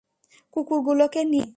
কুকুরগুলোকে 0.53 1.21
নিয়ে 1.25 1.45
আসছি। 1.45 1.49